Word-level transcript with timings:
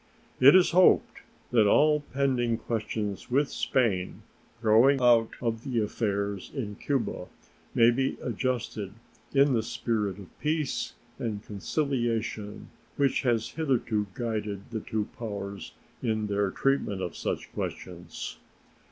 It 0.39 0.55
is 0.55 0.71
hoped 0.71 1.17
that 1.51 1.67
all 1.67 1.99
pending 1.99 2.57
questions 2.57 3.29
with 3.29 3.49
Spain 3.51 4.23
growing 4.59 4.99
out 4.99 5.29
of 5.41 5.63
the 5.63 5.79
affairs 5.79 6.49
in 6.55 6.73
Cuba 6.73 7.27
may 7.75 7.91
be 7.91 8.17
adjusted 8.19 8.95
in 9.31 9.53
the 9.53 9.61
spirit 9.61 10.17
of 10.17 10.39
peace 10.39 10.95
and 11.19 11.43
conciliation 11.43 12.71
which 12.97 13.21
has 13.21 13.49
hitherto 13.51 14.07
guided 14.15 14.71
the 14.71 14.79
two 14.79 15.07
powers 15.19 15.73
in 16.01 16.25
their 16.25 16.49
treatment 16.49 17.03
of 17.03 17.15
such 17.15 17.51
questions. 17.53 18.39